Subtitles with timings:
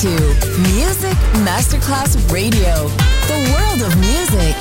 [0.00, 0.08] to
[0.60, 2.88] Music Masterclass Radio,
[3.28, 4.54] the world of music.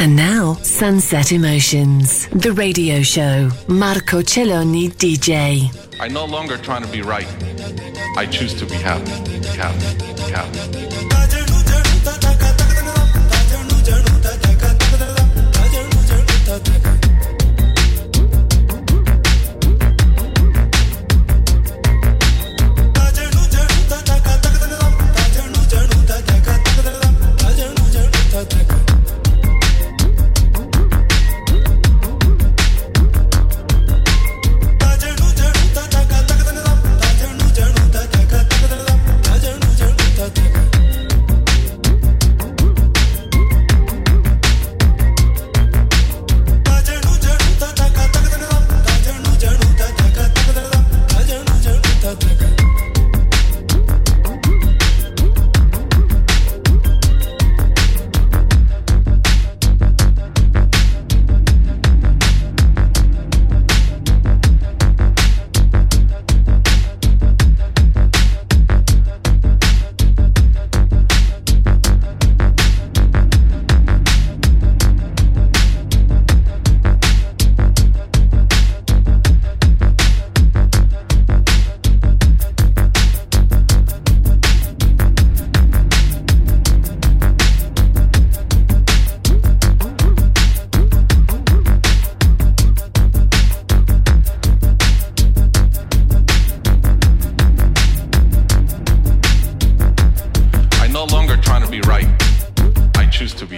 [0.00, 3.48] And now, Sunset Emotions, the radio show.
[3.68, 5.70] Marco Celloni DJ.
[6.00, 7.28] I'm no longer trying to be right.
[8.16, 9.12] I choose to be happy.
[9.56, 10.32] Happy.
[10.32, 11.11] Happy.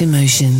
[0.00, 0.59] Emotions.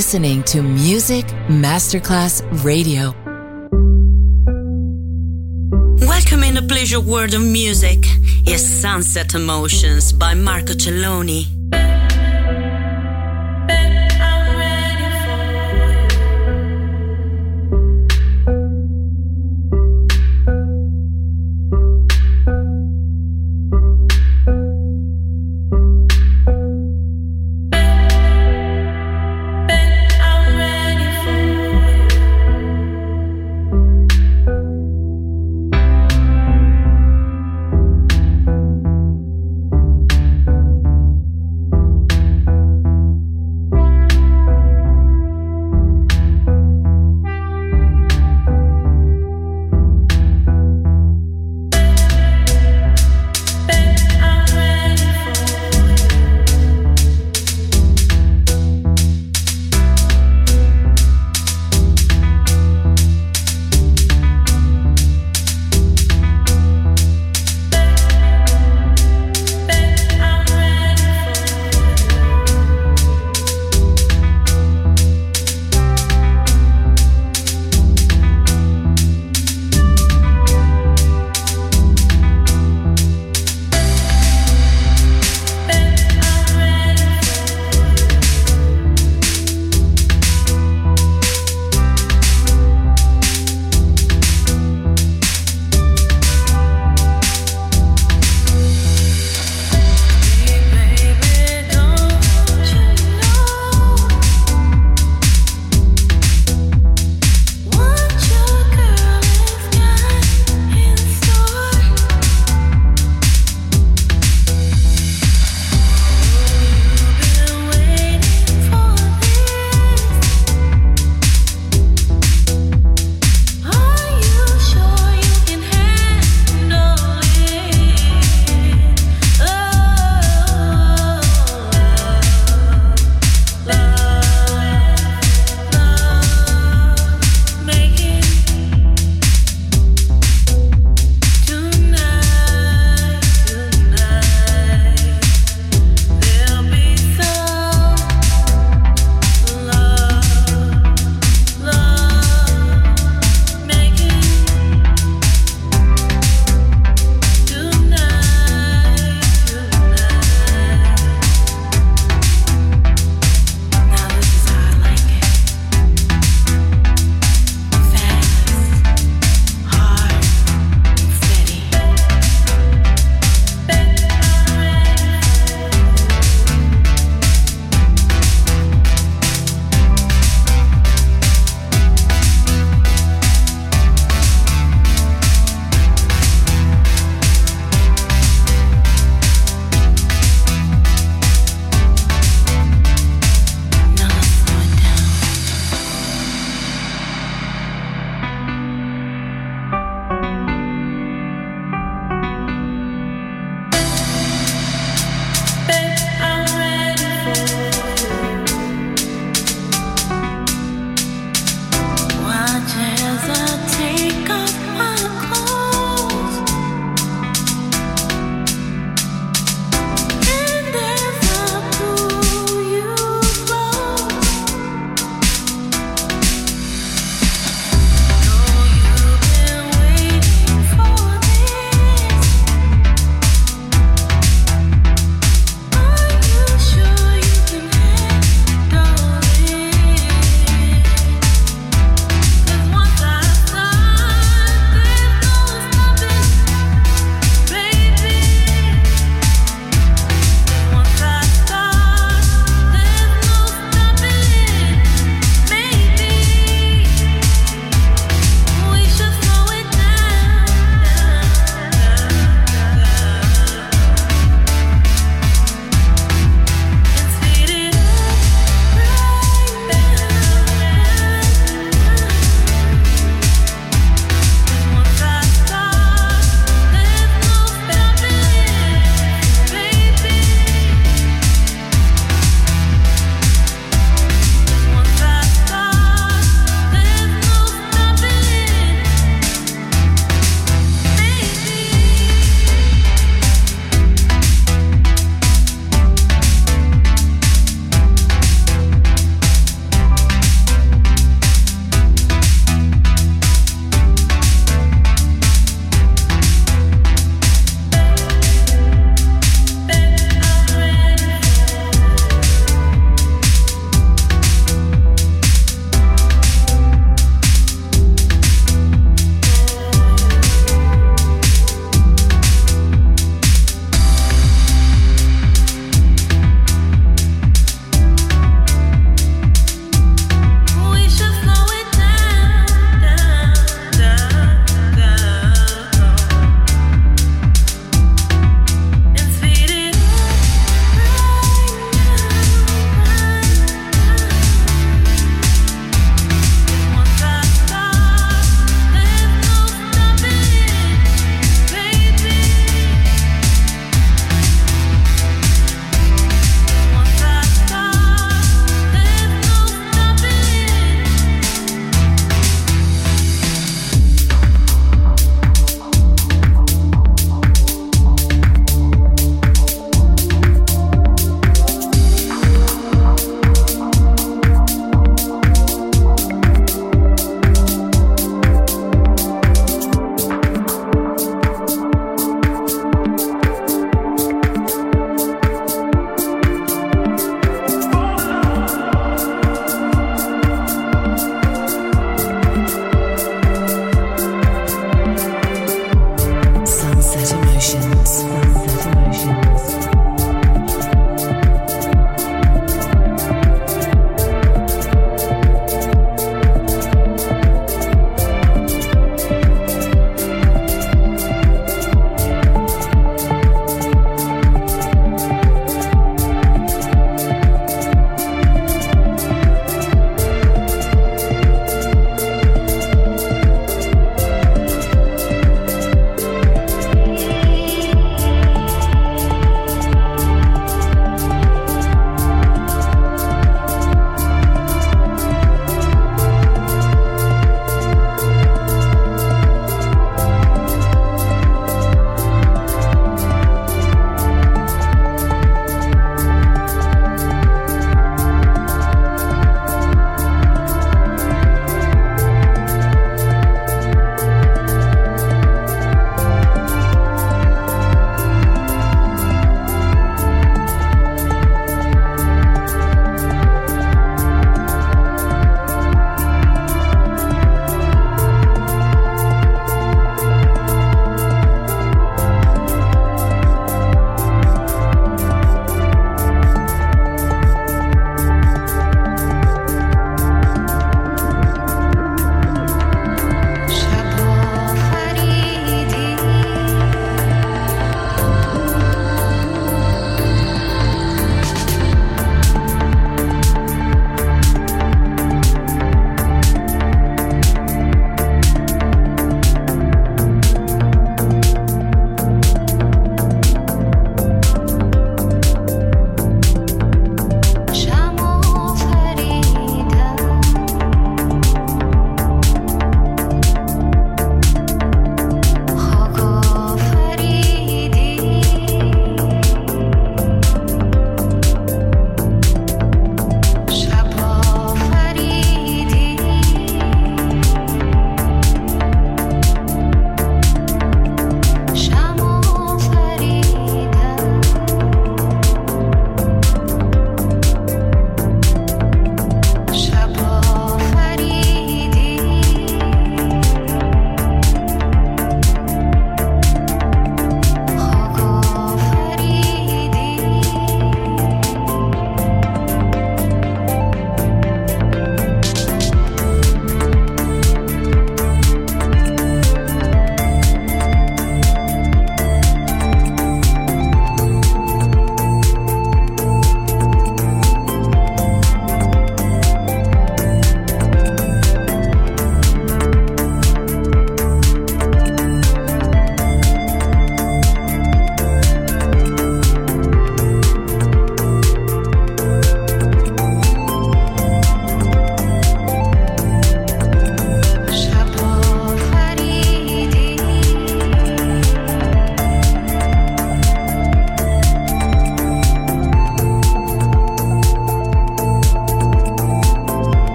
[0.00, 3.12] Listening to Music Masterclass Radio.
[6.08, 7.98] Welcome in the pleasure world of music
[8.48, 11.59] is Sunset Emotions by Marco Celloni.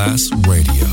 [0.00, 0.89] Class Radio.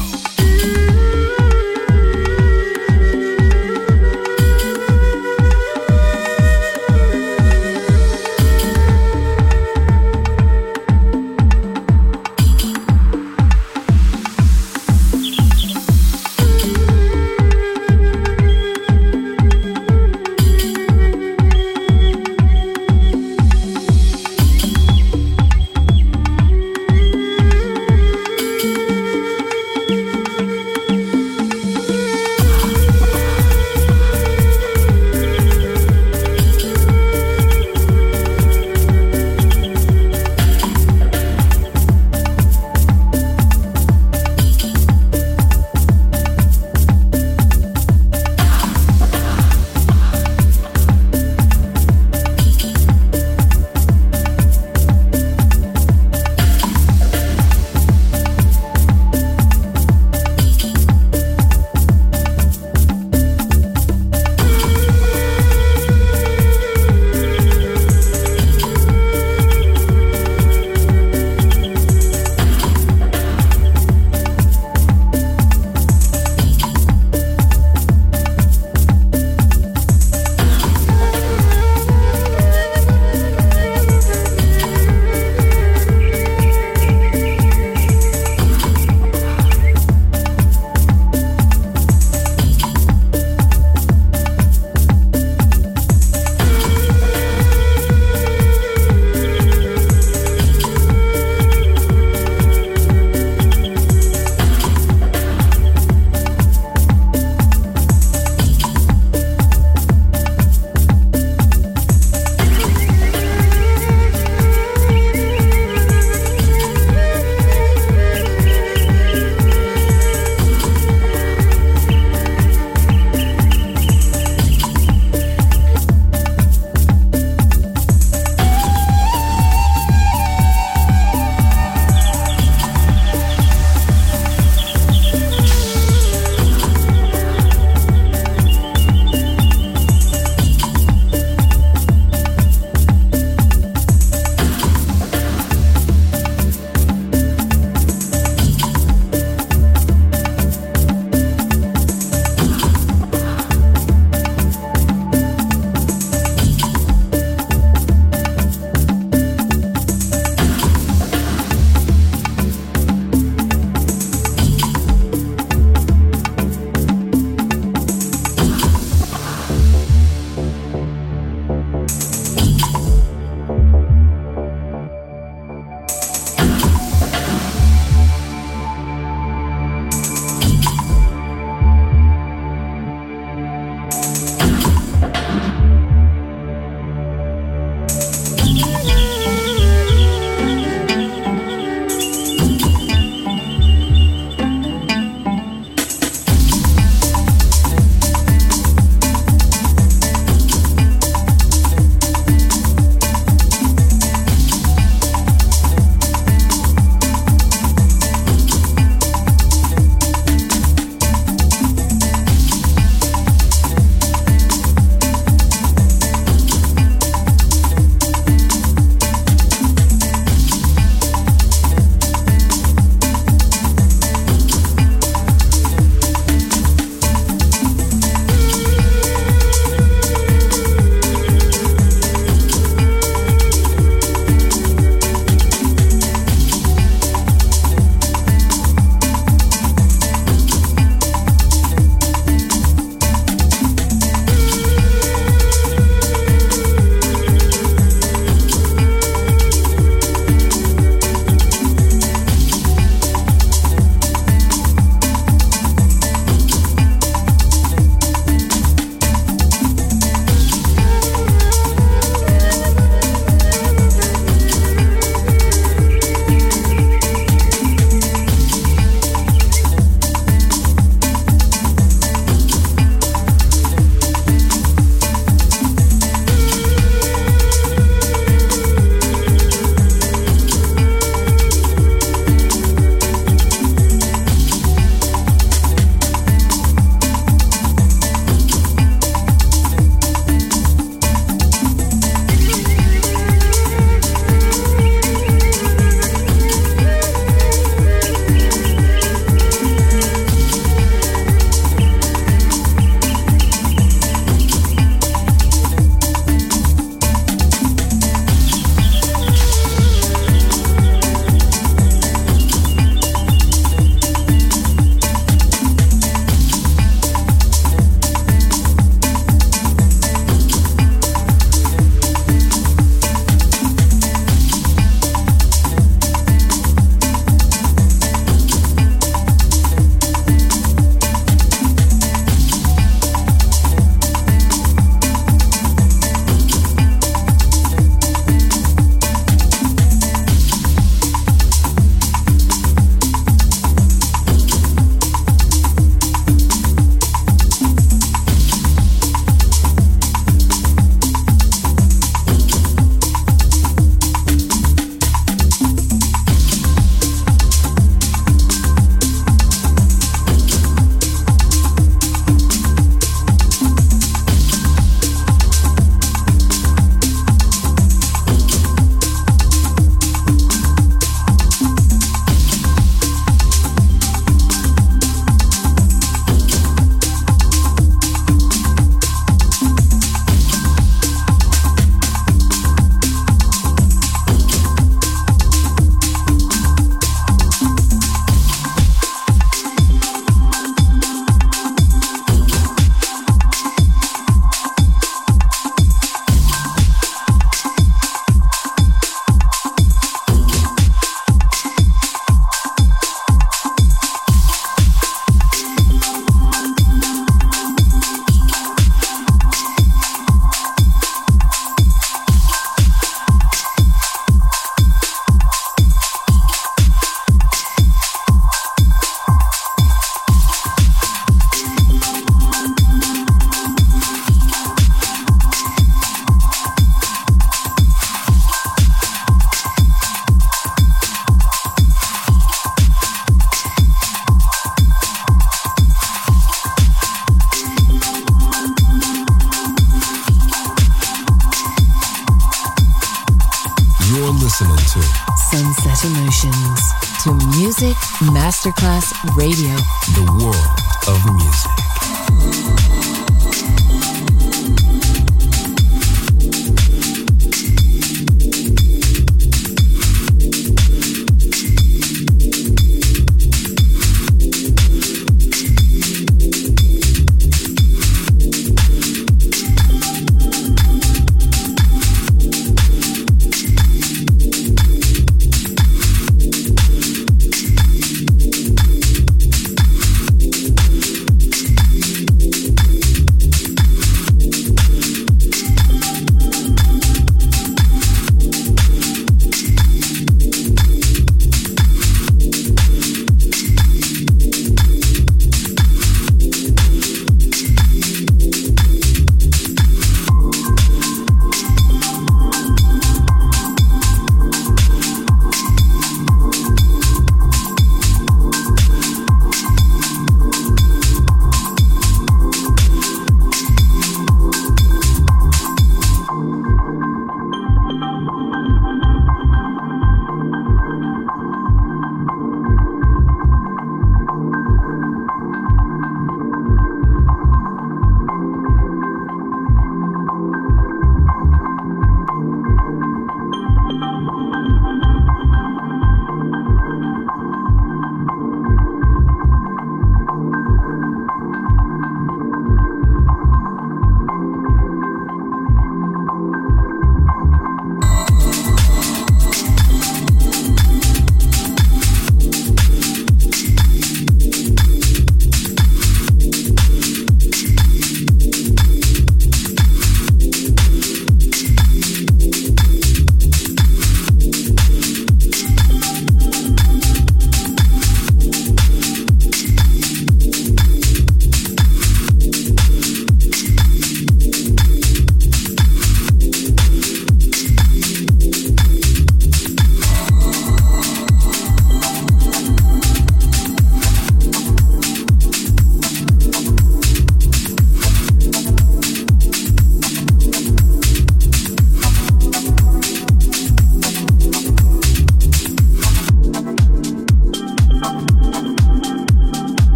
[448.67, 449.75] Masterclass Radio.
[450.13, 450.76] the world